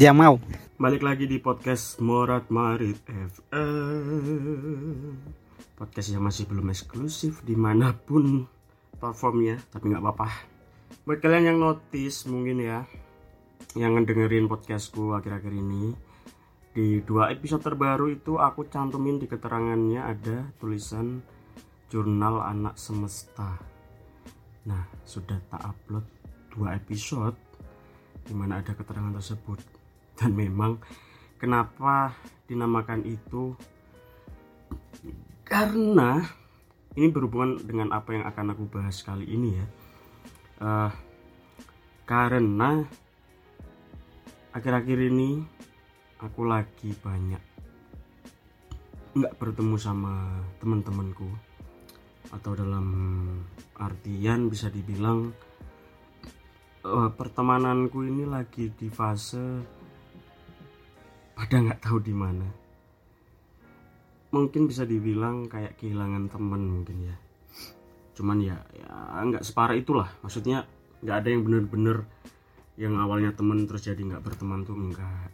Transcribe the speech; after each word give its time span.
Dia 0.00 0.16
mau. 0.16 0.40
Balik 0.80 1.04
lagi 1.04 1.28
di 1.28 1.36
podcast 1.36 2.00
Morat 2.00 2.48
Marit 2.48 3.04
FM 3.04 5.12
Podcast 5.76 6.08
yang 6.08 6.24
masih 6.24 6.48
belum 6.48 6.72
eksklusif 6.72 7.44
di 7.44 7.52
mana 7.52 7.92
pun 7.92 8.48
platformnya 8.96 9.60
Tapi 9.68 9.92
nggak 9.92 10.00
apa-apa. 10.00 10.28
Buat 11.04 11.20
kalian 11.20 11.52
yang 11.52 11.60
notice 11.60 12.24
mungkin 12.32 12.64
ya 12.64 12.88
Yang 13.76 14.00
ngedengerin 14.00 14.48
podcastku 14.48 15.12
akhir-akhir 15.20 15.52
ini 15.52 15.92
Di 16.72 17.04
dua 17.04 17.28
episode 17.28 17.60
terbaru 17.60 18.08
itu 18.08 18.40
aku 18.40 18.72
cantumin 18.72 19.20
di 19.20 19.28
keterangannya 19.28 20.00
ada 20.00 20.48
tulisan 20.56 21.20
Jurnal 21.92 22.40
Anak 22.40 22.80
Semesta. 22.80 23.52
Nah 24.64 24.88
sudah 25.04 25.36
tak 25.52 25.60
upload 25.60 26.08
dua 26.56 26.80
episode 26.80 27.36
Di 28.24 28.32
mana 28.32 28.64
ada 28.64 28.72
keterangan 28.72 29.12
tersebut 29.12 29.79
dan 30.20 30.36
memang 30.36 30.76
kenapa 31.40 32.12
dinamakan 32.44 33.08
itu? 33.08 33.56
Karena 35.48 36.20
ini 36.92 37.08
berhubungan 37.08 37.64
dengan 37.64 37.96
apa 37.96 38.12
yang 38.12 38.28
akan 38.28 38.52
aku 38.52 38.68
bahas 38.68 39.00
kali 39.00 39.24
ini 39.24 39.56
ya. 39.56 39.66
Uh, 40.60 40.92
karena 42.04 42.84
akhir-akhir 44.52 45.08
ini 45.08 45.40
aku 46.20 46.44
lagi 46.44 46.92
banyak 47.00 47.40
nggak 49.16 49.34
bertemu 49.40 49.74
sama 49.80 50.44
teman-temanku. 50.60 51.32
Atau 52.30 52.54
dalam 52.54 52.86
artian 53.74 54.46
bisa 54.52 54.70
dibilang 54.70 55.34
uh, 56.86 57.10
pertemananku 57.10 58.06
ini 58.06 58.22
lagi 58.28 58.70
di 58.70 58.86
fase 58.86 59.79
pada 61.40 61.56
nggak 61.56 61.80
tahu 61.80 62.04
di 62.04 62.12
mana? 62.12 62.44
Mungkin 64.28 64.68
bisa 64.68 64.84
dibilang 64.84 65.48
kayak 65.48 65.80
kehilangan 65.80 66.28
temen 66.28 66.68
mungkin 66.68 67.08
ya. 67.08 67.16
Cuman 68.12 68.44
ya 68.44 68.60
ya 68.76 69.24
nggak 69.24 69.40
separah 69.40 69.72
itulah. 69.72 70.12
Maksudnya 70.20 70.68
nggak 71.00 71.16
ada 71.16 71.28
yang 71.32 71.40
bener-bener 71.40 72.04
yang 72.76 72.92
awalnya 73.00 73.32
temen 73.32 73.64
terus 73.64 73.88
jadi 73.88 73.96
nggak 74.04 74.20
berteman 74.20 74.68
tuh 74.68 74.76
enggak 74.76 75.32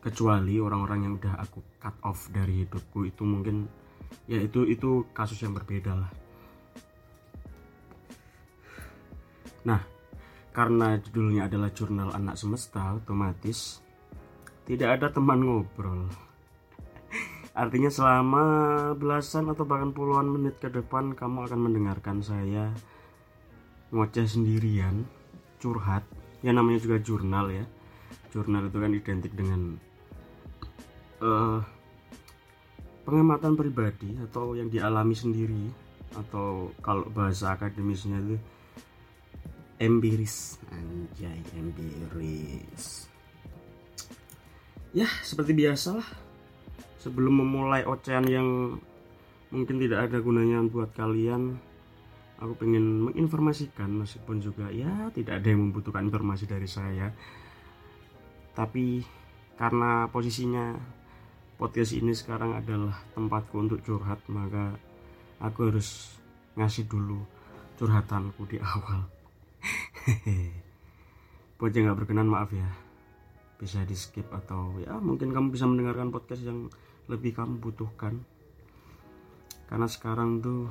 kecuali 0.00 0.56
orang-orang 0.56 1.04
yang 1.04 1.14
udah 1.20 1.36
aku 1.36 1.60
cut 1.76 1.94
off 2.02 2.32
dari 2.32 2.64
hidupku 2.64 3.04
itu 3.04 3.22
mungkin 3.28 3.68
ya 4.24 4.40
itu 4.40 4.64
itu 4.64 5.04
kasus 5.12 5.36
yang 5.44 5.52
berbeda 5.52 5.92
lah. 5.92 6.10
Nah 9.68 9.84
karena 10.56 10.96
judulnya 10.96 11.44
adalah 11.44 11.68
jurnal 11.76 12.08
anak 12.16 12.40
semesta 12.40 12.96
otomatis 12.96 13.81
tidak 14.66 15.00
ada 15.00 15.06
teman 15.10 15.42
ngobrol. 15.42 16.06
Artinya 17.52 17.92
selama 17.92 18.44
belasan 18.96 19.52
atau 19.52 19.68
bahkan 19.68 19.92
puluhan 19.92 20.24
menit 20.24 20.56
ke 20.56 20.72
depan 20.72 21.12
kamu 21.12 21.44
akan 21.44 21.60
mendengarkan 21.60 22.24
saya 22.24 22.72
ngoceh 23.92 24.24
sendirian 24.24 25.04
curhat. 25.60 26.06
Ya 26.40 26.56
namanya 26.56 26.80
juga 26.80 26.96
jurnal 27.02 27.52
ya. 27.52 27.64
Jurnal 28.32 28.72
itu 28.72 28.78
kan 28.80 28.92
identik 28.96 29.32
dengan 29.36 29.76
uh, 31.20 31.60
pengamatan 33.04 33.52
pribadi 33.52 34.16
atau 34.30 34.56
yang 34.56 34.72
dialami 34.72 35.12
sendiri 35.12 35.68
atau 36.16 36.72
kalau 36.80 37.04
bahasa 37.12 37.52
akademisnya 37.52 38.16
itu 38.16 38.36
empiris. 39.76 40.56
Anjay 40.72 41.44
empiris 41.52 43.11
ya 44.92 45.08
seperti 45.24 45.56
biasa 45.56 45.98
lah. 45.98 46.08
Sebelum 47.00 47.42
memulai 47.42 47.82
ocehan 47.82 48.24
yang 48.28 48.78
mungkin 49.50 49.76
tidak 49.82 50.08
ada 50.08 50.22
gunanya 50.22 50.62
buat 50.64 50.94
kalian 50.94 51.58
aku 52.38 52.58
pengen 52.58 53.10
menginformasikan 53.10 53.90
meskipun 53.90 54.42
juga 54.42 54.66
ya 54.72 55.10
tidak 55.14 55.42
ada 55.42 55.48
yang 55.50 55.68
membutuhkan 55.68 56.06
informasi 56.06 56.46
dari 56.46 56.68
saya. 56.70 57.10
Tapi 58.52 59.02
karena 59.58 60.06
posisinya 60.12 60.76
podcast 61.58 61.94
ini 61.96 62.12
sekarang 62.14 62.54
adalah 62.54 63.02
tempatku 63.16 63.54
untuk 63.58 63.82
curhat 63.82 64.20
maka 64.30 64.76
aku 65.42 65.72
harus 65.72 66.18
ngasih 66.54 66.86
dulu 66.86 67.24
curhatanku 67.80 68.46
di 68.46 68.62
awal. 68.62 69.08
Buat 71.58 71.72
yang 71.74 71.90
nggak 71.90 71.98
berkenan 72.02 72.26
maaf 72.26 72.50
ya 72.50 72.91
bisa 73.62 73.86
di 73.86 73.94
skip 73.94 74.26
atau 74.34 74.74
ya 74.82 74.98
mungkin 74.98 75.30
kamu 75.30 75.54
bisa 75.54 75.70
mendengarkan 75.70 76.10
podcast 76.10 76.42
yang 76.42 76.66
lebih 77.06 77.30
kamu 77.38 77.62
butuhkan. 77.62 78.18
Karena 79.70 79.86
sekarang 79.86 80.42
tuh 80.42 80.66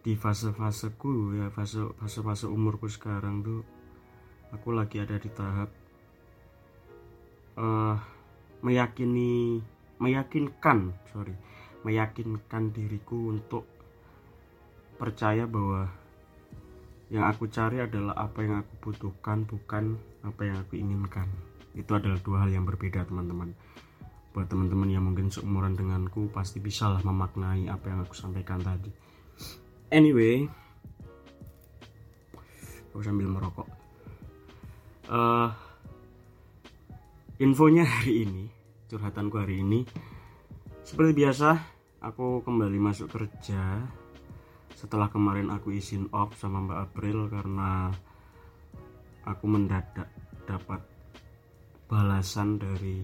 di 0.00 0.16
fase-faseku 0.16 1.36
ya 1.36 1.52
fase 1.52 1.84
fase-fase 2.00 2.48
umurku 2.48 2.88
sekarang 2.88 3.44
tuh 3.44 3.60
aku 4.48 4.72
lagi 4.72 4.96
ada 4.96 5.20
di 5.20 5.28
tahap 5.28 5.68
uh, 7.60 8.00
meyakini 8.64 9.60
meyakinkan 10.00 10.96
sorry 11.12 11.36
meyakinkan 11.84 12.72
diriku 12.72 13.28
untuk 13.28 13.68
percaya 14.96 15.44
bahwa 15.44 15.92
yang 17.12 17.28
aku 17.28 17.52
cari 17.52 17.84
adalah 17.84 18.16
apa 18.16 18.40
yang 18.40 18.64
aku 18.64 18.72
butuhkan 18.80 19.44
bukan 19.44 20.00
apa 20.24 20.48
yang 20.48 20.56
aku 20.64 20.80
inginkan 20.80 21.28
itu 21.74 21.90
adalah 21.94 22.18
dua 22.22 22.46
hal 22.46 22.50
yang 22.50 22.66
berbeda 22.66 23.06
teman-teman. 23.06 23.54
Buat 24.30 24.46
teman-teman 24.46 24.88
yang 24.90 25.02
mungkin 25.02 25.30
seumuran 25.30 25.74
denganku 25.74 26.30
pasti 26.30 26.62
bisa 26.62 26.86
lah 26.86 27.02
memaknai 27.02 27.66
apa 27.66 27.90
yang 27.90 28.02
aku 28.06 28.14
sampaikan 28.14 28.62
tadi. 28.62 28.90
Anyway 29.90 30.46
aku 32.90 33.06
sambil 33.06 33.30
merokok. 33.30 33.70
Uh, 35.10 35.50
infonya 37.38 37.86
hari 37.86 38.26
ini 38.26 38.44
curhatanku 38.90 39.38
hari 39.38 39.62
ini 39.62 39.86
seperti 40.82 41.22
biasa 41.22 41.56
aku 42.02 42.42
kembali 42.42 42.78
masuk 42.82 43.08
kerja 43.10 43.86
setelah 44.74 45.06
kemarin 45.08 45.50
aku 45.54 45.70
izin 45.74 46.10
off 46.10 46.34
sama 46.34 46.62
Mbak 46.62 46.78
April 46.90 47.18
karena 47.30 47.94
aku 49.22 49.44
mendadak 49.46 50.10
dapat 50.44 50.82
balasan 51.90 52.62
dari 52.62 53.02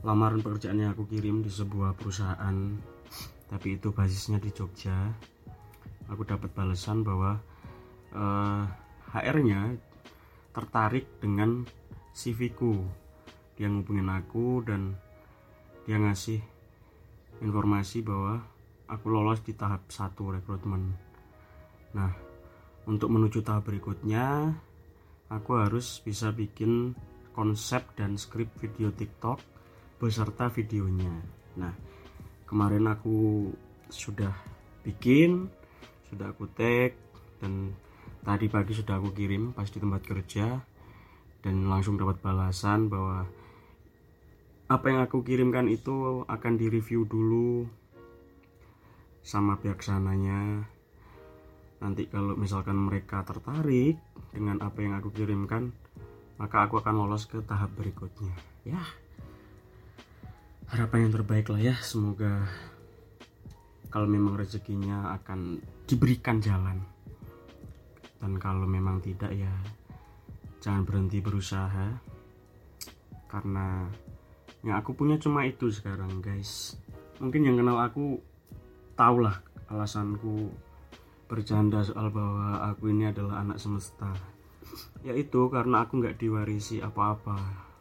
lamaran 0.00 0.40
pekerjaan 0.40 0.80
yang 0.80 0.96
aku 0.96 1.04
kirim 1.04 1.44
di 1.44 1.52
sebuah 1.52 1.92
perusahaan 1.92 2.56
tapi 3.52 3.76
itu 3.76 3.92
basisnya 3.92 4.40
di 4.40 4.48
Jogja. 4.48 5.12
Aku 6.08 6.24
dapat 6.24 6.48
balasan 6.56 7.04
bahwa 7.04 7.36
uh, 8.16 8.64
eh, 8.64 8.64
HR-nya 9.12 9.76
tertarik 10.56 11.20
dengan 11.20 11.68
CV 12.16 12.56
ku 12.56 12.80
dia 13.60 13.68
ngubungin 13.68 14.08
aku 14.08 14.64
dan 14.64 14.96
dia 15.84 16.00
ngasih 16.00 16.40
informasi 17.44 18.00
bahwa 18.00 18.40
aku 18.88 19.12
lolos 19.12 19.44
di 19.44 19.52
tahap 19.52 19.92
satu 19.92 20.32
rekrutmen. 20.32 20.96
Nah 21.92 22.12
untuk 22.88 23.12
menuju 23.12 23.44
tahap 23.44 23.68
berikutnya 23.68 24.48
aku 25.28 25.60
harus 25.60 26.00
bisa 26.00 26.32
bikin 26.32 26.96
konsep 27.32 27.82
dan 27.96 28.20
skrip 28.20 28.48
video 28.60 28.92
TikTok 28.92 29.40
beserta 29.98 30.52
videonya. 30.52 31.12
Nah 31.58 31.74
kemarin 32.46 32.88
aku 32.88 33.48
sudah 33.88 34.32
bikin 34.84 35.48
sudah 36.12 36.32
aku 36.32 36.44
tag 36.52 36.92
dan 37.40 37.72
tadi 38.20 38.46
pagi 38.52 38.76
sudah 38.76 39.00
aku 39.00 39.16
kirim 39.16 39.56
pas 39.56 39.68
di 39.68 39.78
tempat 39.80 40.02
kerja 40.04 40.60
dan 41.42 41.66
langsung 41.66 41.98
dapat 41.98 42.22
balasan 42.22 42.86
bahwa 42.86 43.26
apa 44.70 44.84
yang 44.88 45.00
aku 45.04 45.20
kirimkan 45.26 45.68
itu 45.68 46.24
akan 46.24 46.52
direview 46.56 47.04
dulu 47.04 47.66
sama 49.22 49.60
pihak 49.60 49.84
sananya. 49.84 50.66
Nanti 51.82 52.06
kalau 52.06 52.38
misalkan 52.38 52.78
mereka 52.78 53.26
tertarik 53.26 53.98
dengan 54.30 54.62
apa 54.62 54.78
yang 54.80 54.96
aku 54.96 55.10
kirimkan 55.10 55.74
maka 56.42 56.66
aku 56.66 56.82
akan 56.82 57.06
lolos 57.06 57.30
ke 57.30 57.38
tahap 57.46 57.70
berikutnya. 57.78 58.34
Ya. 58.66 58.82
Harapan 60.66 61.06
yang 61.06 61.14
terbaik 61.14 61.46
lah 61.46 61.62
ya. 61.62 61.78
Semoga 61.78 62.50
kalau 63.94 64.10
memang 64.10 64.34
rezekinya 64.34 65.14
akan 65.22 65.62
diberikan 65.86 66.42
jalan. 66.42 66.82
Dan 68.18 68.42
kalau 68.42 68.66
memang 68.66 68.98
tidak 68.98 69.30
ya 69.30 69.54
jangan 70.58 70.82
berhenti 70.82 71.22
berusaha. 71.22 71.94
Karena 73.30 73.86
yang 74.66 74.82
aku 74.82 74.98
punya 74.98 75.22
cuma 75.22 75.46
itu 75.46 75.70
sekarang 75.70 76.18
guys. 76.18 76.74
Mungkin 77.22 77.46
yang 77.46 77.54
kenal 77.54 77.78
aku 77.78 78.18
tahulah 78.98 79.38
alasanku 79.70 80.50
bercanda 81.30 81.86
soal 81.86 82.10
bahwa 82.10 82.66
aku 82.66 82.90
ini 82.90 83.14
adalah 83.14 83.46
anak 83.46 83.62
semesta 83.62 84.31
yaitu 85.02 85.50
karena 85.50 85.84
aku 85.84 85.98
nggak 85.98 86.18
diwarisi 86.18 86.78
apa-apa 86.78 87.36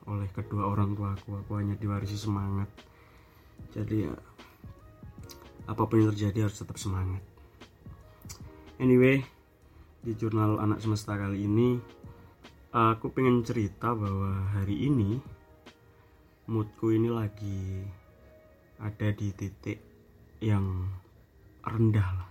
oleh 0.09 0.29
kedua 0.33 0.65
orang 0.67 0.97
tua 0.97 1.13
aku. 1.13 1.41
Aku 1.45 1.51
hanya 1.61 1.77
diwarisi 1.77 2.17
semangat. 2.17 2.69
Jadi 3.71 4.09
ya 4.09 4.13
apa 5.69 5.81
pun 5.85 6.03
yang 6.03 6.09
terjadi 6.11 6.49
harus 6.49 6.57
tetap 6.57 6.75
semangat. 6.81 7.21
Anyway 8.81 9.21
di 10.01 10.17
jurnal 10.17 10.57
anak 10.57 10.81
semesta 10.81 11.13
kali 11.13 11.45
ini 11.45 11.77
aku 12.73 13.13
pengen 13.13 13.45
cerita 13.45 13.93
bahwa 13.93 14.49
hari 14.57 14.89
ini 14.89 15.21
moodku 16.49 16.89
ini 16.89 17.13
lagi 17.13 17.85
ada 18.81 19.13
di 19.13 19.29
titik 19.29 19.77
yang 20.41 20.89
rendah 21.61 22.09
lah. 22.17 22.29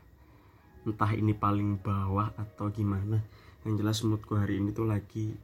Entah 0.82 1.12
ini 1.14 1.30
paling 1.30 1.78
bawah 1.78 2.34
atau 2.34 2.66
gimana 2.74 3.22
yang 3.64 3.74
jelas 3.76 4.00
moodku 4.08 4.40
hari 4.40 4.56
ini 4.56 4.72
tuh 4.72 4.88
lagi 4.88 5.36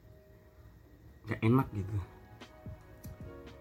gak 1.28 1.40
enak 1.44 1.68
gitu. 1.76 1.96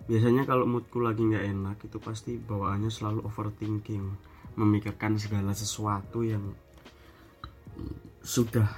Biasanya 0.06 0.48
kalau 0.48 0.70
moodku 0.70 1.04
lagi 1.04 1.26
gak 1.28 1.44
enak 1.44 1.78
itu 1.84 1.98
pasti 2.00 2.40
bawaannya 2.40 2.88
selalu 2.88 3.26
overthinking 3.28 4.06
memikirkan 4.56 5.20
segala 5.20 5.52
sesuatu 5.52 6.24
yang 6.24 6.56
sudah 8.24 8.70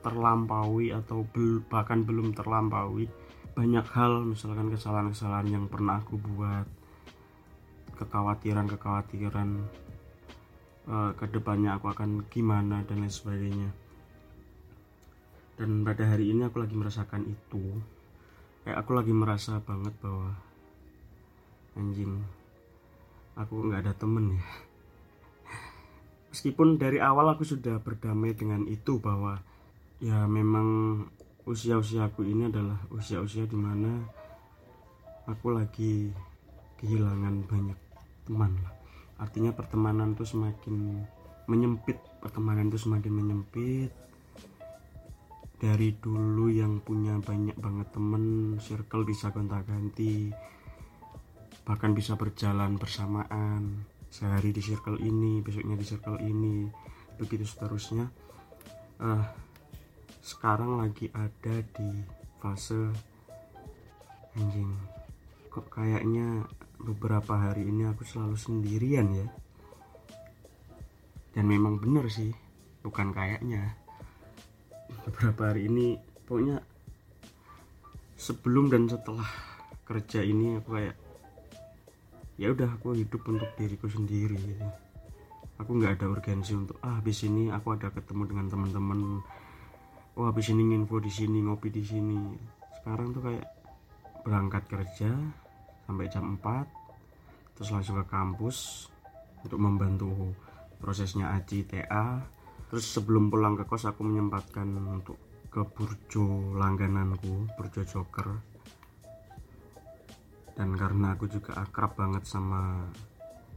terlampaui 0.00 0.94
atau 0.94 1.26
bel, 1.26 1.60
bahkan 1.66 2.06
belum 2.06 2.32
terlampaui. 2.32 3.10
Banyak 3.50 3.86
hal 3.90 4.22
misalkan 4.22 4.70
kesalahan-kesalahan 4.70 5.48
yang 5.50 5.64
pernah 5.66 5.98
aku 5.98 6.16
buat 6.16 6.64
kekhawatiran-kekhawatiran 7.98 9.48
uh, 10.88 11.10
ke 11.18 11.24
depannya 11.28 11.76
aku 11.76 11.92
akan 11.92 12.24
gimana 12.32 12.80
dan 12.88 13.04
lain 13.04 13.12
sebagainya 13.12 13.89
dan 15.60 15.84
pada 15.84 16.08
hari 16.08 16.32
ini 16.32 16.48
aku 16.48 16.64
lagi 16.64 16.72
merasakan 16.72 17.28
itu. 17.28 17.60
Kayak 18.64 18.80
aku 18.80 18.96
lagi 18.96 19.12
merasa 19.12 19.60
banget 19.60 19.92
bahwa 20.00 20.32
anjing 21.76 22.24
aku 23.36 23.68
nggak 23.68 23.84
ada 23.84 23.92
temen 23.92 24.40
ya. 24.40 24.46
Meskipun 26.32 26.80
dari 26.80 26.96
awal 26.96 27.36
aku 27.36 27.44
sudah 27.44 27.76
berdamai 27.76 28.32
dengan 28.32 28.64
itu 28.72 29.04
bahwa 29.04 29.44
ya 30.00 30.24
memang 30.24 31.04
usia-usia 31.44 32.08
aku 32.08 32.24
ini 32.24 32.48
adalah 32.48 32.80
usia-usia 32.88 33.44
di 33.44 33.58
mana 33.60 34.00
aku 35.28 35.52
lagi 35.52 36.08
kehilangan 36.80 37.44
banyak 37.44 37.76
teman 38.24 38.56
lah. 38.64 38.72
Artinya 39.20 39.52
pertemanan 39.52 40.16
tuh 40.16 40.24
semakin 40.24 41.04
menyempit 41.44 42.00
pertemanan 42.24 42.72
tuh 42.72 42.80
semakin 42.80 43.12
menyempit 43.12 43.92
dari 45.60 45.92
dulu 45.92 46.48
yang 46.48 46.80
punya 46.80 47.20
banyak 47.20 47.54
banget 47.60 47.92
temen 47.92 48.56
circle 48.56 49.04
bisa 49.04 49.28
gonta-ganti. 49.28 50.32
Bahkan 51.68 51.92
bisa 51.92 52.16
berjalan 52.16 52.80
bersamaan. 52.80 53.84
Sehari 54.08 54.50
di 54.50 54.64
circle 54.64 54.98
ini 54.98 55.44
besoknya 55.44 55.76
di 55.76 55.84
circle 55.84 56.18
ini. 56.24 56.64
Begitu 57.20 57.44
seterusnya. 57.44 58.08
Uh, 58.96 59.22
sekarang 60.24 60.80
lagi 60.80 61.12
ada 61.12 61.60
di 61.76 62.04
fase 62.40 62.88
anjing 64.36 64.72
kok 65.50 65.66
kayaknya 65.66 66.46
beberapa 66.78 67.34
hari 67.34 67.66
ini 67.66 67.90
aku 67.90 68.06
selalu 68.06 68.38
sendirian 68.38 69.10
ya? 69.10 69.26
Dan 71.34 71.50
memang 71.50 71.82
bener 71.82 72.06
sih 72.06 72.30
bukan 72.86 73.10
kayaknya 73.10 73.74
beberapa 75.08 75.50
hari 75.50 75.66
ini 75.70 75.98
pokoknya 76.26 76.62
sebelum 78.20 78.68
dan 78.68 78.86
setelah 78.86 79.26
kerja 79.88 80.20
ini 80.22 80.60
aku 80.60 80.68
kayak 80.76 80.96
ya 82.40 82.52
udah 82.52 82.76
aku 82.76 82.96
hidup 82.96 83.20
untuk 83.28 83.50
diriku 83.56 83.88
sendiri 83.88 84.36
gitu. 84.36 84.66
aku 85.60 85.70
nggak 85.76 86.00
ada 86.00 86.06
urgensi 86.08 86.56
untuk 86.56 86.80
ah 86.80 87.00
habis 87.00 87.20
ini 87.24 87.52
aku 87.52 87.76
ada 87.76 87.92
ketemu 87.92 88.32
dengan 88.32 88.46
teman-teman. 88.48 89.20
Oh 90.16 90.24
habis 90.24 90.48
ini 90.48 90.72
info 90.72 91.00
di 91.00 91.12
sini 91.12 91.44
ngopi 91.44 91.68
di 91.68 91.84
sini. 91.84 92.16
Sekarang 92.80 93.12
tuh 93.12 93.28
kayak 93.28 93.44
berangkat 94.24 94.64
kerja 94.68 95.12
sampai 95.84 96.06
jam 96.08 96.38
4 96.40 97.56
terus 97.56 97.76
langsung 97.76 98.00
ke 98.00 98.06
kampus 98.08 98.88
untuk 99.44 99.60
membantu 99.60 100.32
prosesnya 100.80 101.36
Aji 101.36 101.68
TA 101.68 102.24
terus 102.70 102.86
sebelum 102.86 103.28
pulang 103.28 103.58
ke 103.58 103.66
kos 103.66 103.90
aku 103.90 104.06
menyempatkan 104.06 104.70
untuk 104.78 105.18
ke 105.50 105.66
burjo 105.66 106.54
langgananku 106.54 107.50
burjo 107.58 107.82
joker. 107.82 108.38
Dan 110.54 110.78
karena 110.78 111.18
aku 111.18 111.26
juga 111.26 111.58
akrab 111.58 111.98
banget 111.98 112.22
sama 112.30 112.86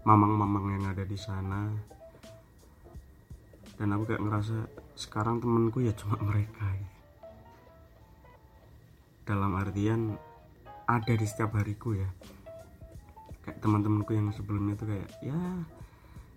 mamang-mamang 0.03 0.75
yang 0.75 0.85
ada 0.89 1.05
di 1.05 1.15
sana 1.15 1.69
dan 3.77 3.89
aku 3.93 4.03
kayak 4.09 4.23
ngerasa 4.23 4.57
sekarang 4.93 5.41
temenku 5.41 5.81
ya 5.81 5.93
cuma 5.97 6.17
mereka. 6.21 6.65
Dalam 9.23 9.55
artian 9.55 10.17
ada 10.85 11.13
di 11.13 11.25
setiap 11.25 11.57
hariku 11.57 11.97
ya. 11.97 12.09
Kayak 13.43 13.59
teman-temanku 13.59 14.15
yang 14.15 14.31
sebelumnya 14.31 14.77
tuh 14.79 14.87
kayak 14.87 15.09
ya 15.19 15.35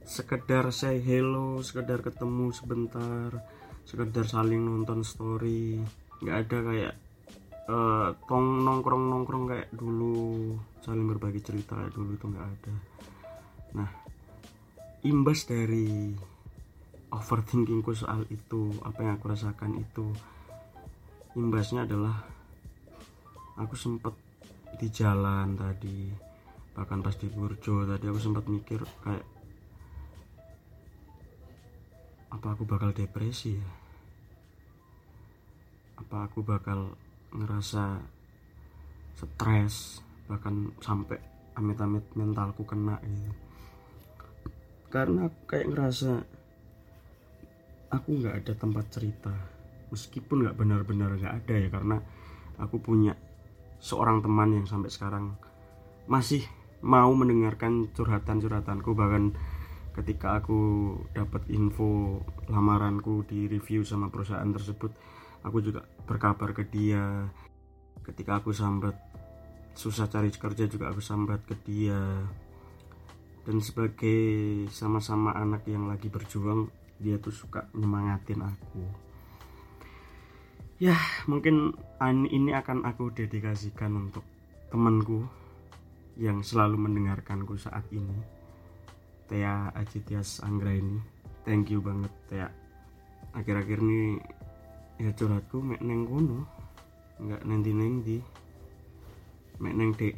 sekedar 0.06 0.70
say 0.70 1.02
hello 1.02 1.58
sekedar 1.66 1.98
ketemu 1.98 2.54
sebentar 2.54 3.34
sekedar 3.82 4.26
saling 4.26 4.62
nonton 4.62 5.02
story. 5.02 5.82
Nggak 6.22 6.36
ada 6.46 6.58
kayak 6.62 6.94
uh, 7.66 8.08
tong 8.30 8.62
nongkrong 8.62 9.10
nongkrong 9.10 9.44
kayak 9.50 9.68
dulu 9.74 10.54
saling 10.82 11.06
berbagi 11.10 11.42
cerita 11.42 11.74
kayak 11.74 11.92
dulu 11.94 12.14
itu 12.14 12.26
nggak 12.30 12.46
ada. 12.46 12.74
Nah 13.74 13.90
imbas 15.02 15.46
dari 15.46 16.14
overthinkingku 17.10 17.94
soal 17.94 18.26
itu 18.30 18.74
apa 18.82 18.98
yang 19.02 19.18
aku 19.18 19.26
rasakan 19.30 19.78
itu 19.78 20.06
imbasnya 21.38 21.86
adalah 21.86 22.26
aku 23.58 23.74
sempet 23.78 24.14
di 24.76 24.90
jalan 24.90 25.54
tadi 25.54 26.10
bahkan 26.76 27.00
pas 27.00 27.14
di 27.16 27.30
Burjo 27.30 27.88
tadi 27.88 28.04
aku 28.10 28.20
sempat 28.20 28.44
mikir 28.50 28.84
kayak 29.00 29.35
apa 32.36 32.52
aku 32.52 32.68
bakal 32.68 32.92
depresi 32.92 33.56
ya? 33.56 33.70
Apa 35.96 36.28
aku 36.28 36.44
bakal 36.44 36.92
ngerasa 37.32 38.04
stres 39.16 40.04
bahkan 40.28 40.68
sampai 40.84 41.16
amit-amit 41.56 42.04
mentalku 42.12 42.68
kena 42.68 43.00
gitu? 43.00 43.32
Karena 44.92 45.32
aku 45.32 45.38
kayak 45.48 45.72
ngerasa 45.72 46.12
aku 47.96 48.08
nggak 48.20 48.44
ada 48.44 48.52
tempat 48.52 48.84
cerita. 48.92 49.32
Meskipun 49.88 50.44
nggak 50.44 50.60
benar-benar 50.60 51.16
nggak 51.16 51.34
ada 51.40 51.54
ya 51.56 51.68
karena 51.72 51.96
aku 52.60 52.76
punya 52.84 53.16
seorang 53.80 54.20
teman 54.20 54.52
yang 54.60 54.68
sampai 54.68 54.92
sekarang 54.92 55.40
masih 56.04 56.44
mau 56.84 57.08
mendengarkan 57.16 57.88
curhatan-curhatanku 57.96 58.92
bahkan 58.92 59.32
ketika 59.96 60.44
aku 60.44 60.92
dapat 61.16 61.48
info 61.48 62.20
lamaranku 62.52 63.24
di 63.24 63.48
review 63.48 63.80
sama 63.80 64.12
perusahaan 64.12 64.52
tersebut 64.52 64.92
aku 65.40 65.64
juga 65.64 65.88
berkabar 66.04 66.52
ke 66.52 66.68
dia. 66.68 67.32
Ketika 68.04 68.44
aku 68.44 68.52
sambat 68.52 68.94
susah 69.72 70.06
cari 70.06 70.28
kerja 70.28 70.68
juga 70.68 70.92
aku 70.92 71.00
sambat 71.00 71.48
ke 71.48 71.56
dia. 71.64 71.98
Dan 73.48 73.62
sebagai 73.64 74.66
sama-sama 74.68 75.32
anak 75.32 75.64
yang 75.64 75.88
lagi 75.88 76.12
berjuang 76.12 76.68
dia 77.00 77.16
tuh 77.16 77.32
suka 77.32 77.70
nyemangatin 77.72 78.44
aku. 78.44 78.84
Ya 80.76 80.98
mungkin 81.24 81.72
ini 82.04 82.52
akan 82.52 82.84
aku 82.84 83.16
dedikasikan 83.16 83.96
untuk 83.96 84.28
temanku 84.68 85.24
yang 86.20 86.44
selalu 86.44 86.76
mendengarkanku 86.76 87.56
saat 87.56 87.88
ini 87.92 88.35
Tea 89.26 89.74
Ajitias 89.74 90.42
Anggra 90.46 90.70
ini. 90.70 91.02
Thank 91.42 91.74
you 91.74 91.82
banget 91.82 92.10
Tea. 92.30 92.48
Akhir-akhir 93.34 93.78
ini 93.82 94.22
ya 95.02 95.10
curhatku 95.12 95.58
mek 95.60 95.82
neng 95.82 96.06
kono. 96.06 96.46
Nggak 97.18 97.42
nanti 97.42 97.70
neng 97.74 97.94
di. 98.06 98.18
Mek 99.58 99.74
neng 99.74 99.90
de 99.98 100.10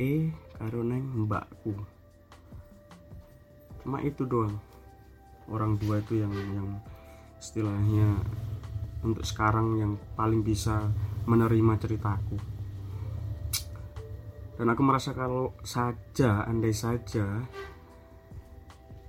karo 0.56 0.80
neng 0.84 1.04
mbakku. 1.24 1.72
Cuma 3.82 4.04
itu 4.04 4.28
doang. 4.28 4.60
Orang 5.48 5.80
dua 5.80 6.04
itu 6.04 6.20
yang 6.20 6.32
yang 6.32 6.68
istilahnya 7.40 8.20
untuk 9.00 9.24
sekarang 9.24 9.80
yang 9.80 9.92
paling 10.18 10.44
bisa 10.44 10.90
menerima 11.24 11.74
ceritaku. 11.80 12.36
Dan 14.58 14.74
aku 14.74 14.82
merasa 14.82 15.14
kalau 15.14 15.54
saja 15.62 16.42
andai 16.44 16.74
saja 16.74 17.46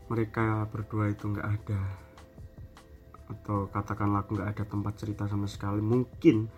mereka 0.10 0.66
berdua 0.68 1.14
itu 1.14 1.30
nggak 1.30 1.48
ada 1.48 1.82
atau 3.30 3.70
katakanlah 3.70 4.26
aku 4.26 4.42
nggak 4.42 4.52
ada 4.58 4.64
tempat 4.66 4.94
cerita 4.98 5.30
sama 5.30 5.46
sekali 5.46 5.86
mungkin 5.86 6.50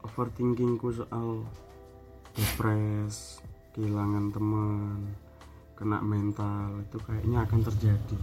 overthinkingku 0.00 0.88
soal 0.96 1.44
depres 2.32 3.44
kehilangan 3.76 4.32
teman 4.32 5.12
kena 5.78 6.02
mental 6.02 6.82
itu 6.82 6.98
kayaknya 7.06 7.46
akan 7.46 7.60
terjadi. 7.62 8.18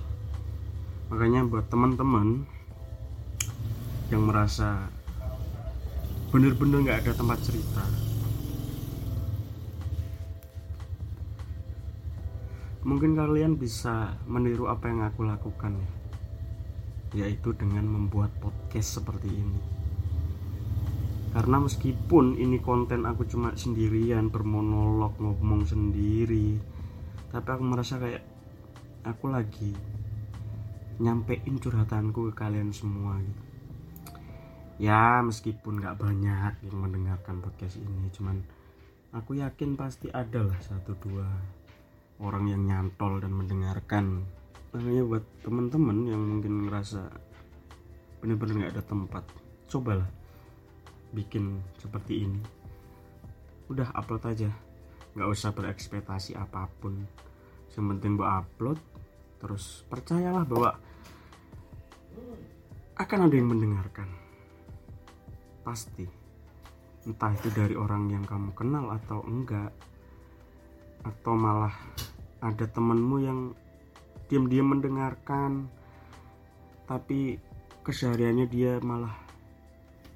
Makanya 1.07 1.47
buat 1.47 1.71
teman-teman 1.71 2.43
yang 4.11 4.27
merasa 4.27 4.91
bener-bener 6.35 6.83
nggak 6.83 6.99
ada 7.07 7.13
tempat 7.15 7.39
cerita 7.47 7.79
mungkin 12.85 13.17
kalian 13.17 13.57
bisa 13.57 14.13
meniru 14.29 14.69
apa 14.69 14.87
yang 14.87 15.01
aku 15.03 15.25
lakukan 15.25 15.81
ya. 15.81 15.89
Yaitu 17.25 17.57
dengan 17.57 17.89
membuat 17.89 18.29
podcast 18.37 19.01
seperti 19.01 19.33
ini. 19.33 19.61
Karena 21.35 21.59
meskipun 21.59 22.39
ini 22.39 22.63
konten 22.63 23.03
aku 23.03 23.27
cuma 23.27 23.57
sendirian 23.59 24.31
bermonolog 24.31 25.19
ngomong 25.19 25.67
sendiri 25.67 26.75
tapi 27.35 27.51
aku 27.51 27.63
merasa 27.67 27.99
kayak 27.99 28.23
aku 29.03 29.27
lagi 29.27 29.75
nyampein 31.03 31.59
curhatanku 31.59 32.31
ke 32.31 32.33
kalian 32.39 32.71
semua 32.71 33.19
gitu. 33.19 33.43
Ya 34.79 35.19
meskipun 35.19 35.83
nggak 35.83 35.99
banyak 35.99 36.53
yang 36.63 36.77
mendengarkan 36.79 37.43
podcast 37.43 37.75
ini 37.75 38.07
cuman 38.15 38.39
aku 39.11 39.35
yakin 39.35 39.75
pasti 39.75 40.07
ada 40.15 40.47
lah 40.47 40.59
satu 40.63 40.95
dua 40.95 41.27
orang 42.19 42.47
yang 42.47 42.61
nyantol 42.63 43.19
dan 43.19 43.35
mendengarkan. 43.35 44.23
Makanya 44.71 45.03
buat 45.07 45.23
teman-teman 45.43 45.97
yang 46.07 46.21
mungkin 46.21 46.67
ngerasa 46.67 47.01
bener-bener 48.19 48.65
nggak 48.65 48.73
ada 48.79 48.83
tempat 48.83 49.23
cobalah 49.67 50.09
bikin 51.15 51.59
seperti 51.79 52.27
ini. 52.27 52.41
Udah 53.71 53.91
upload 53.95 54.23
aja. 54.27 54.51
Nggak 55.15 55.29
usah 55.31 55.51
berekspektasi 55.55 56.35
apa 56.35 56.67
pun. 56.79 57.07
Yang 57.75 57.85
penting 57.95 58.11
buat 58.19 58.43
upload 58.43 58.79
terus 59.39 59.83
percayalah 59.91 60.47
bahwa 60.47 60.75
akan 62.95 63.19
ada 63.27 63.35
yang 63.35 63.51
mendengarkan. 63.51 64.07
Pasti. 65.63 66.07
Entah 67.05 67.31
itu 67.37 67.53
dari 67.53 67.77
orang 67.77 68.09
yang 68.09 68.25
kamu 68.25 68.55
kenal 68.57 68.89
atau 68.89 69.21
enggak 69.27 69.69
atau 71.05 71.37
malah 71.37 71.73
ada 72.41 72.65
temenmu 72.65 73.17
yang 73.21 73.39
diam-diam 74.25 74.73
mendengarkan 74.73 75.69
tapi 76.89 77.37
kesehariannya 77.85 78.49
dia 78.49 78.81
malah 78.81 79.13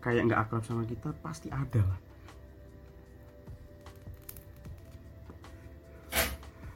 kayak 0.01 0.25
nggak 0.29 0.41
akrab 0.50 0.63
sama 0.65 0.84
kita 0.89 1.13
pasti 1.22 1.53
ada 1.53 1.81
lah. 1.86 2.00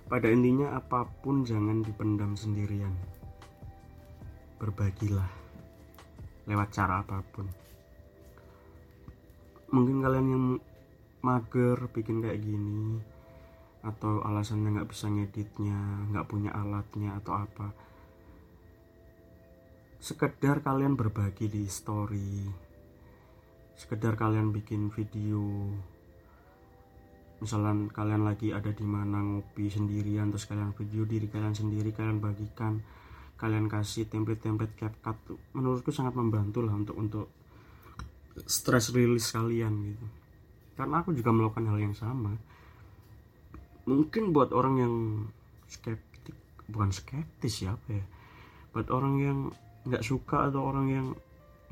Pada 0.06 0.30
intinya 0.30 0.78
apa 0.78 1.10
pun 1.26 1.42
jangan 1.42 1.82
dipendam 1.82 2.38
sendirian. 2.38 2.94
Berbagilah 4.62 5.30
lewat 6.46 6.70
cara 6.70 7.02
apa 7.02 7.26
pun. 7.34 7.50
Mungkin 9.74 10.06
kalian 10.06 10.28
yang 10.30 10.46
mager 11.26 11.90
bikin 11.90 12.22
kayak 12.22 12.46
gini 12.46 13.02
atau 13.84 14.24
alasannya 14.24 14.80
nggak 14.80 14.90
bisa 14.90 15.12
ngeditnya 15.12 16.08
nggak 16.08 16.28
punya 16.32 16.56
alatnya 16.56 17.20
atau 17.20 17.36
apa? 17.36 17.68
Sekedar 20.00 20.64
kalian 20.64 20.96
berbagi 20.96 21.52
di 21.52 21.68
story. 21.68 22.48
Sekedar 23.76 24.16
kalian 24.16 24.56
bikin 24.56 24.88
video. 24.88 25.68
Misalnya 27.44 27.92
kalian 27.92 28.24
lagi 28.24 28.56
ada 28.56 28.72
di 28.72 28.88
mana 28.88 29.20
ngopi 29.20 29.68
sendirian 29.68 30.32
terus 30.32 30.48
kalian 30.48 30.72
video 30.72 31.04
diri 31.04 31.28
kalian 31.28 31.56
sendiri 31.56 31.92
kalian 31.92 32.24
bagikan. 32.24 32.80
Kalian 33.36 33.68
kasih 33.68 34.08
template-template 34.08 34.80
CapCut 34.80 35.52
menurutku 35.52 35.92
sangat 35.92 36.16
membantu 36.16 36.64
lah 36.64 36.72
untuk 36.72 36.96
untuk 36.96 37.28
stress 38.48 38.96
release 38.96 39.36
kalian 39.36 39.92
gitu. 39.92 40.08
Karena 40.80 41.04
aku 41.04 41.12
juga 41.12 41.36
melakukan 41.36 41.68
hal 41.68 41.80
yang 41.84 41.96
sama 41.96 42.32
mungkin 43.84 44.32
buat 44.32 44.56
orang 44.56 44.76
yang 44.80 44.96
skeptik 45.68 46.36
bukan 46.72 46.92
skeptis 46.96 47.64
ya 47.64 47.76
apa 47.76 47.90
ya? 47.92 48.06
Buat 48.72 48.88
orang 48.90 49.16
yang 49.20 49.40
nggak 49.84 50.04
suka 50.04 50.48
atau 50.48 50.64
orang 50.64 50.88
yang 50.90 51.08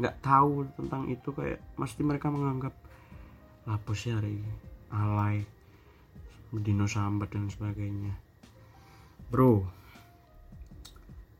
nggak 0.01 0.19
tahu 0.19 0.67
tentang 0.75 1.07
itu 1.07 1.29
kayak 1.31 1.61
pasti 1.77 2.01
mereka 2.01 2.27
menganggap 2.27 2.73
lapus 3.69 4.09
ya 4.09 4.17
hari 4.17 4.41
alay 4.91 5.45
dino 6.51 6.89
sambat 6.89 7.31
dan 7.31 7.47
sebagainya. 7.47 8.11
Bro 9.31 9.63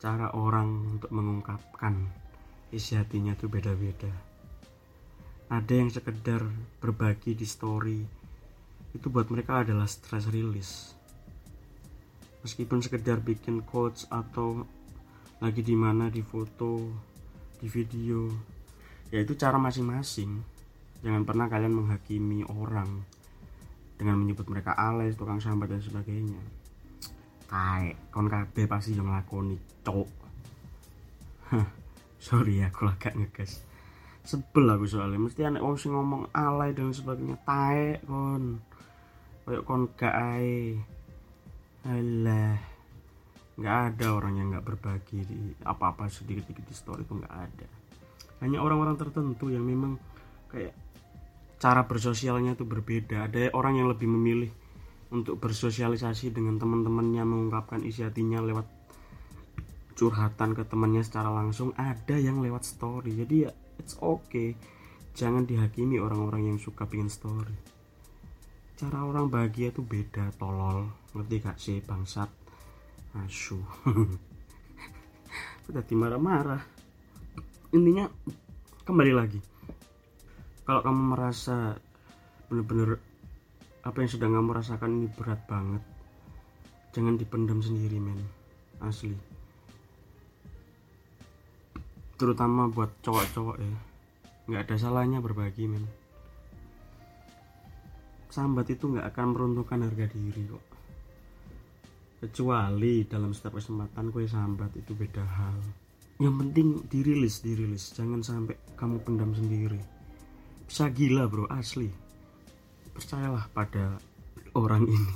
cara 0.02 0.34
orang 0.34 0.98
untuk 0.98 1.14
mengungkapkan 1.14 2.10
isi 2.74 2.98
hatinya 2.98 3.38
tuh 3.38 3.52
beda-beda. 3.52 4.10
Ada 5.52 5.74
yang 5.78 5.92
sekedar 5.92 6.42
berbagi 6.80 7.36
di 7.36 7.44
story 7.44 8.21
itu 8.92 9.08
buat 9.08 9.28
mereka 9.32 9.64
adalah 9.64 9.88
stress 9.88 10.28
release. 10.28 10.96
Meskipun 12.42 12.82
sekedar 12.82 13.22
bikin 13.22 13.62
quotes 13.62 14.10
atau 14.10 14.66
lagi 15.42 15.62
di 15.66 15.74
mana 15.74 16.10
di 16.10 16.22
foto 16.22 16.78
di 17.62 17.70
video 17.70 18.30
ya 19.14 19.22
itu 19.22 19.38
cara 19.38 19.62
masing-masing. 19.62 20.42
Jangan 21.02 21.26
pernah 21.26 21.50
kalian 21.50 21.74
menghakimi 21.74 22.46
orang 22.46 23.02
dengan 23.98 24.18
menyebut 24.18 24.50
mereka 24.50 24.74
alay 24.74 25.14
tukang 25.14 25.38
sambat 25.38 25.70
dan 25.70 25.82
sebagainya. 25.82 26.42
Kayak 27.46 28.00
kon 28.10 28.32
kabeh 28.32 28.66
pasti 28.66 28.98
yang 28.98 29.12
lakoni 29.12 29.60
cok. 29.86 30.10
Sorry 32.26 32.64
ya 32.64 32.72
aku 32.72 32.90
agak 32.90 33.14
ngegas. 33.18 33.62
Sebel 34.26 34.66
aku 34.72 34.86
soalnya. 34.86 35.20
Mesti 35.22 35.42
anak 35.46 35.62
wong 35.66 35.78
ngomong 35.78 36.24
alay 36.34 36.74
dan 36.74 36.94
sebagainya. 36.94 37.38
Taek 37.46 38.06
kon 38.06 38.62
kayak 39.46 39.64
kon 39.66 39.90
gak 39.98 40.14
ae. 40.14 40.78
Alah. 41.88 42.58
Nggak 43.58 43.78
ada 43.94 44.08
orang 44.16 44.34
yang 44.38 44.48
nggak 44.54 44.66
berbagi 44.66 45.20
di 45.26 45.54
apa-apa 45.66 46.10
sedikit-sedikit 46.10 46.66
di 46.66 46.76
story 46.76 47.02
itu 47.06 47.14
nggak 47.14 47.36
ada. 47.36 47.68
Hanya 48.42 48.62
orang-orang 48.62 48.98
tertentu 48.98 49.54
yang 49.54 49.66
memang 49.66 50.02
kayak 50.50 50.74
cara 51.62 51.86
bersosialnya 51.86 52.58
itu 52.58 52.66
berbeda. 52.66 53.30
Ada 53.30 53.54
orang 53.54 53.78
yang 53.82 53.88
lebih 53.90 54.10
memilih 54.10 54.50
untuk 55.14 55.38
bersosialisasi 55.38 56.34
dengan 56.34 56.58
teman-temannya 56.58 57.22
mengungkapkan 57.22 57.86
isi 57.86 58.02
hatinya 58.02 58.42
lewat 58.42 58.66
curhatan 59.94 60.58
ke 60.58 60.64
temannya 60.66 61.06
secara 61.06 61.30
langsung. 61.30 61.76
Ada 61.78 62.18
yang 62.18 62.42
lewat 62.42 62.66
story. 62.66 63.14
Jadi 63.14 63.36
ya 63.46 63.52
it's 63.78 63.94
okay. 64.02 64.58
Jangan 65.14 65.46
dihakimi 65.46 66.00
orang-orang 66.00 66.56
yang 66.56 66.58
suka 66.58 66.88
bikin 66.88 67.12
story 67.12 67.81
cara 68.82 69.06
orang 69.06 69.30
bahagia 69.30 69.70
itu 69.70 69.86
beda 69.86 70.34
tolol. 70.42 70.90
Ngerti 71.14 71.36
gak 71.38 71.58
sih 71.62 71.78
bangsat? 71.86 72.26
Asu. 73.14 73.62
Udah 75.70 75.86
dimarah-marah. 75.86 76.66
Intinya 77.78 78.10
kembali 78.82 79.14
lagi. 79.14 79.38
Kalau 80.66 80.82
kamu 80.82 81.14
merasa 81.14 81.78
bener-bener 82.50 82.98
apa 83.86 84.02
yang 84.02 84.10
sedang 84.10 84.34
kamu 84.34 84.50
rasakan 84.50 84.92
ini 84.98 85.08
berat 85.14 85.42
banget 85.46 85.84
jangan 86.92 87.22
dipendam 87.22 87.62
sendiri 87.62 88.02
men. 88.02 88.18
Asli. 88.82 89.14
Terutama 92.18 92.66
buat 92.66 92.90
cowok-cowok 93.06 93.58
ya. 93.62 93.78
Nggak 94.50 94.62
ada 94.66 94.76
salahnya 94.82 95.22
berbagi 95.22 95.70
men 95.70 96.01
sambat 98.32 98.72
itu 98.72 98.88
nggak 98.88 99.12
akan 99.12 99.36
meruntuhkan 99.36 99.84
harga 99.84 100.08
diri 100.08 100.48
kok. 100.48 100.64
Kecuali 102.24 103.04
dalam 103.04 103.36
setiap 103.36 103.60
kesempatan 103.60 104.08
kue 104.10 104.24
sambat 104.24 104.72
itu 104.80 104.96
beda 104.96 105.22
hal. 105.22 105.60
Yang 106.22 106.36
penting 106.40 106.68
dirilis 106.88 107.44
dirilis. 107.44 107.92
Jangan 107.92 108.24
sampai 108.24 108.56
kamu 108.80 109.04
pendam 109.04 109.36
sendiri. 109.36 109.82
Bisa 110.64 110.88
gila 110.88 111.28
bro. 111.28 111.50
Asli. 111.52 111.92
Percayalah 112.96 113.52
pada 113.52 114.00
orang 114.56 114.88
ini. 114.88 115.14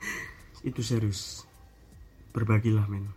Itu 0.68 0.82
serius. 0.82 1.46
Berbagilah 2.34 2.90
men. 2.90 3.08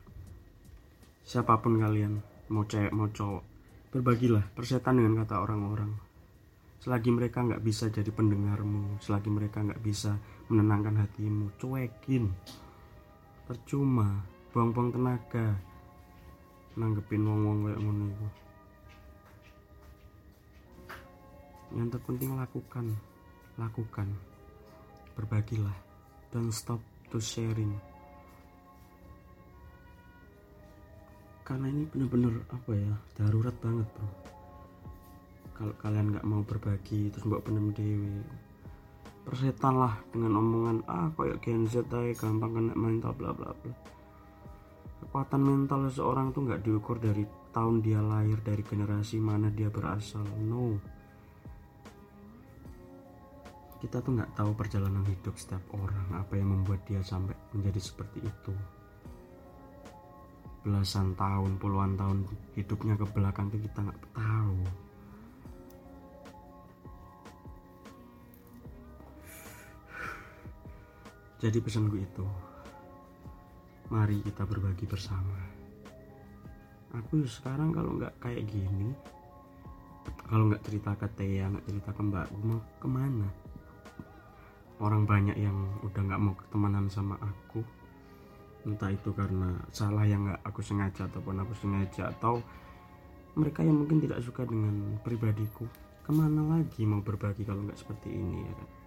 Siapa 1.26 1.58
pun 1.60 1.82
kalian 1.82 2.22
mau 2.54 2.64
cewek 2.70 2.94
mau 2.94 3.10
cowok. 3.10 3.44
Berbagilah 3.92 4.46
persetan 4.54 5.02
dengan 5.02 5.26
kata 5.26 5.42
orang-orang 5.42 6.07
selagi 6.88 7.12
mereka 7.12 7.44
nggak 7.44 7.60
bisa 7.68 7.92
jadi 7.92 8.08
pendengarmu 8.16 8.96
selagi 9.04 9.28
mereka 9.28 9.60
nggak 9.60 9.84
bisa 9.84 10.16
menenangkan 10.48 11.04
hatimu 11.04 11.52
cuekin. 11.60 12.32
Percuma 13.44 14.24
buang-buang 14.56 14.96
tenaga. 14.96 15.60
Nanggepin 16.80 17.28
wong-wong 17.28 17.68
kayak 17.68 17.80
ngono 17.84 18.08
yang 21.76 21.92
terpenting 21.92 22.40
lakukan 22.40 22.96
lakukan. 23.60 24.08
Berbagilah. 25.20 25.76
Dan 26.32 26.56
stop 26.56 26.80
to 27.12 27.20
sharing. 27.20 27.76
Karena 31.44 31.68
ini 31.68 31.84
bener-bener 31.84 32.48
apa 32.48 32.72
ya 32.72 32.96
darurat 33.20 33.56
banget 33.60 33.88
bro 33.92 34.37
kalau 35.58 35.74
kalian 35.82 36.14
nggak 36.14 36.28
mau 36.30 36.46
berbagi 36.46 37.10
terus 37.10 37.26
mbak 37.26 37.42
pendem 37.42 37.74
dewi 37.74 38.22
persetan 39.28 39.76
lah 39.76 40.00
dengan 40.16 40.40
omongan 40.40 40.78
ah 40.88 41.12
kayak 41.12 41.44
Gen 41.44 41.68
Z 41.68 41.84
aja 41.92 42.16
gampang 42.16 42.56
kena 42.56 42.74
mental 42.80 43.12
bla 43.12 43.36
bla 43.36 43.52
bla. 43.52 43.74
Kekuatan 45.04 45.44
mental 45.44 45.92
seseorang 45.92 46.32
tuh 46.32 46.48
nggak 46.48 46.64
diukur 46.64 46.96
dari 46.96 47.28
tahun 47.52 47.84
dia 47.84 48.00
lahir 48.00 48.40
dari 48.40 48.64
generasi 48.64 49.20
mana 49.20 49.52
dia 49.52 49.68
berasal. 49.68 50.24
No. 50.48 50.80
Kita 53.84 54.00
tuh 54.00 54.16
nggak 54.16 54.32
tahu 54.40 54.56
perjalanan 54.56 55.04
hidup 55.04 55.36
setiap 55.36 55.62
orang 55.76 56.08
apa 56.16 56.34
yang 56.40 56.56
membuat 56.56 56.88
dia 56.88 57.04
sampai 57.04 57.36
menjadi 57.52 57.84
seperti 57.84 58.24
itu. 58.24 58.56
Belasan 60.64 61.20
tahun 61.20 61.60
puluhan 61.60 62.00
tahun 62.00 62.24
hidupnya 62.56 62.96
ke 62.96 63.06
belakang 63.12 63.52
tuh 63.52 63.60
kita 63.60 63.84
nggak 63.84 64.02
tahu 64.16 64.87
jadi 71.38 71.62
pesanku 71.62 72.02
itu 72.02 72.26
mari 73.94 74.18
kita 74.26 74.42
berbagi 74.42 74.90
bersama. 74.90 75.38
Aku 76.98 77.22
sekarang 77.30 77.78
kalau 77.78 77.94
nggak 77.94 78.18
kayak 78.18 78.50
gini 78.50 78.90
kalau 80.26 80.50
nggak 80.50 80.66
cerita 80.66 80.98
ke 80.98 81.08
Tia 81.14 81.46
nggak 81.46 81.66
cerita 81.70 81.94
ke 81.94 82.02
Mbak 82.02 82.28
mau 82.42 82.58
ke 82.82 82.88
mana? 82.90 83.30
Orang 84.82 85.06
banyak 85.06 85.38
yang 85.38 85.58
udah 85.86 86.02
nggak 86.10 86.22
mau 86.26 86.34
ketemanan 86.34 86.90
sama 86.90 87.22
aku. 87.22 87.62
Entah 88.66 88.90
itu 88.90 89.14
karena 89.14 89.62
salah 89.70 90.10
yang 90.10 90.26
nggak 90.26 90.42
aku 90.42 90.66
sengaja 90.66 91.06
ataupun 91.06 91.38
aku 91.46 91.54
sengaja 91.54 92.10
atau 92.18 92.42
mereka 93.38 93.62
yang 93.62 93.78
mungkin 93.78 94.02
tidak 94.02 94.26
suka 94.26 94.42
dengan 94.42 94.98
pribadiku. 95.06 95.70
Ke 96.02 96.10
mana 96.10 96.58
lagi 96.58 96.82
mau 96.82 97.06
berbagi 97.06 97.46
kalau 97.46 97.62
nggak 97.62 97.78
seperti 97.78 98.10
ini 98.10 98.42
ya 98.42 98.54
kan 98.58 98.87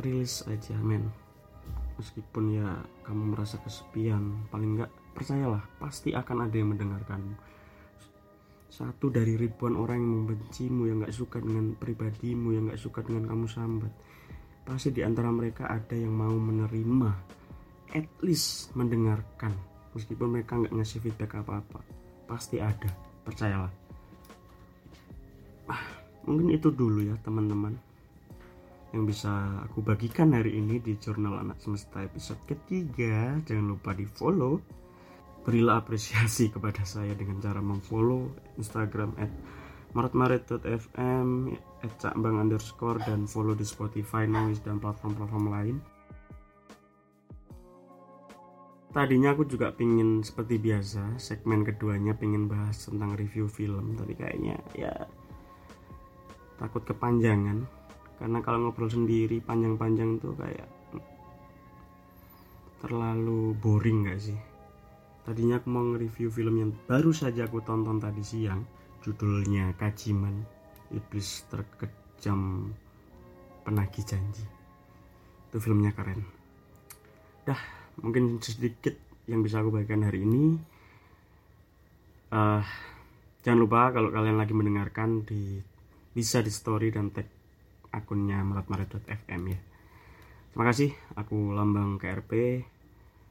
rilis 0.00 0.46
aja 0.48 0.78
men. 0.80 1.12
Meskipun 2.00 2.56
ya 2.56 2.80
kamu 3.04 3.36
merasa 3.36 3.60
kesepian 3.60 4.48
paling 4.48 4.80
nggak 4.80 4.90
percayalah 5.12 5.62
pasti 5.76 6.16
akan 6.16 6.48
ada 6.48 6.56
yang 6.56 6.72
mendengarkanmu 6.72 7.52
satu 8.72 9.12
dari 9.12 9.36
ribuan 9.36 9.76
orang 9.76 10.00
yang 10.00 10.12
membencimu 10.24 10.88
yang 10.88 11.04
nggak 11.04 11.12
suka 11.12 11.44
dengan 11.44 11.76
pribadimu 11.76 12.56
yang 12.56 12.72
nggak 12.72 12.80
suka 12.80 13.04
dengan 13.04 13.28
kamu 13.28 13.44
sambat. 13.44 13.92
Pasti 14.64 14.96
di 14.96 15.04
antara 15.04 15.28
mereka 15.28 15.68
ada 15.68 15.92
yang 15.92 16.16
mau 16.16 16.32
menerima 16.32 17.12
at 17.92 18.08
least 18.24 18.72
mendengarkan. 18.72 19.52
Meskipun 19.92 20.40
mereka 20.40 20.56
nggak 20.56 20.72
ngasih 20.72 21.04
feedback 21.04 21.36
apa-apa 21.36 21.84
pasti 22.24 22.64
ada. 22.64 22.88
Percayalah. 23.28 23.68
Ah, 25.68 25.84
mungkin 26.24 26.56
itu 26.56 26.72
dulu 26.72 27.04
ya 27.04 27.14
teman-teman 27.20 27.76
yang 28.92 29.08
bisa 29.08 29.64
aku 29.64 29.80
bagikan 29.80 30.36
hari 30.36 30.60
ini 30.60 30.76
di 30.76 31.00
jurnal 31.00 31.40
anak 31.40 31.56
semesta 31.64 32.04
episode 32.04 32.40
ketiga. 32.44 33.40
Jangan 33.48 33.66
lupa 33.72 33.96
di 33.96 34.04
follow 34.04 34.60
berilah 35.42 35.82
apresiasi 35.82 36.52
kepada 36.54 36.86
saya 36.86 37.16
dengan 37.18 37.42
cara 37.42 37.58
memfollow 37.58 38.30
instagram 38.60 39.16
at 39.18 39.32
maretmaret.fm 39.92 41.28
at 41.82 41.92
cakbang 41.98 42.36
underscore 42.38 43.00
dan 43.04 43.26
follow 43.26 43.52
di 43.52 43.66
spotify 43.66 44.24
noise 44.24 44.62
dan 44.62 44.78
platform-platform 44.78 45.46
lain. 45.50 45.76
Tadinya 48.92 49.32
aku 49.32 49.48
juga 49.48 49.72
pingin 49.72 50.20
seperti 50.20 50.60
biasa 50.60 51.16
segmen 51.16 51.64
keduanya 51.64 52.12
pingin 52.12 52.44
bahas 52.44 52.76
tentang 52.84 53.16
review 53.16 53.48
film 53.48 53.96
tapi 53.96 54.12
kayaknya 54.12 54.60
ya 54.76 54.92
takut 56.60 56.84
kepanjangan 56.84 57.64
karena 58.20 58.38
kalau 58.44 58.68
ngobrol 58.68 58.90
sendiri 58.90 59.40
panjang-panjang 59.44 60.18
tuh 60.20 60.34
kayak 60.36 60.68
terlalu 62.82 63.54
boring 63.58 64.10
gak 64.10 64.20
sih? 64.20 64.38
Tadinya 65.22 65.62
aku 65.62 65.68
mau 65.70 65.86
nge-review 65.86 66.28
film 66.34 66.54
yang 66.58 66.70
baru 66.90 67.14
saja 67.14 67.46
aku 67.46 67.62
tonton 67.62 68.02
tadi 68.02 68.26
siang 68.26 68.66
judulnya 69.06 69.74
Kajiman 69.78 70.42
Iblis 70.90 71.46
Terkejam 71.46 72.70
Penagih 73.62 74.02
Janji. 74.02 74.46
Itu 75.50 75.62
filmnya 75.62 75.94
keren. 75.94 76.26
Dah 77.46 77.58
mungkin 78.02 78.42
sedikit 78.42 78.94
yang 79.30 79.46
bisa 79.46 79.62
aku 79.62 79.70
bagikan 79.70 80.02
hari 80.02 80.26
ini. 80.26 80.58
Uh, 82.32 82.64
jangan 83.44 83.60
lupa 83.62 83.92
kalau 83.92 84.08
kalian 84.08 84.40
lagi 84.40 84.56
mendengarkan 84.56 85.22
di 85.22 85.60
bisa 86.12 86.40
di 86.40 86.50
story 86.50 86.90
dan 86.90 87.12
tag 87.12 87.28
akunnya 87.92 88.40
melatmaret.fm 88.40 89.42
ya 89.52 89.58
terima 90.52 90.64
kasih 90.72 90.90
aku 91.14 91.52
lambang 91.52 92.00
KRP 92.00 92.64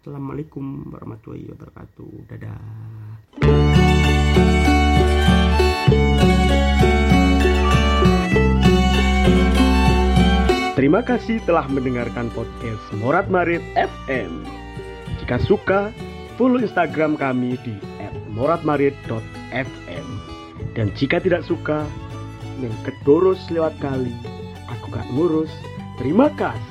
Assalamualaikum 0.02 0.89
warahmatullahi 0.89 1.54
wabarakatuh 1.54 2.12
dadah 2.30 2.58
Terima 10.82 11.06
kasih 11.06 11.38
telah 11.45 11.69
mendengarkan 11.69 12.34
podcast 12.34 12.82
Morat 12.97 13.30
Marit 13.30 13.62
FM. 13.78 14.41
Jika 15.21 15.38
suka, 15.38 15.93
follow 16.41 16.58
Instagram 16.58 17.21
kami 17.21 17.54
di 17.62 17.78
@moratmarit.fm. 18.34 20.08
Dan 20.74 20.89
jika 20.97 21.21
tidak 21.21 21.45
suka, 21.45 21.86
yang 22.58 22.74
lewat 23.54 23.78
kali, 23.78 24.13
gak 24.92 25.08
ngurus. 25.16 25.52
Terima 25.96 26.28
kasih. 26.36 26.71